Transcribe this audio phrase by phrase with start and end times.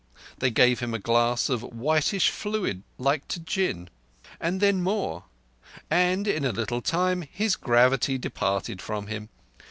[0.39, 3.87] They gave him a glass of whitish fluid like to gin,
[4.39, 5.25] and then more;
[5.91, 9.29] and in a little time his gravity departed from him.